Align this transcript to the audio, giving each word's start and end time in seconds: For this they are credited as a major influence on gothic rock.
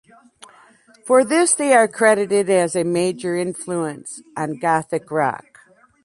For 1.05 1.23
this 1.23 1.53
they 1.53 1.73
are 1.75 1.87
credited 1.87 2.49
as 2.49 2.75
a 2.75 2.83
major 2.83 3.37
influence 3.37 4.23
on 4.35 4.57
gothic 4.57 5.11
rock. 5.11 5.59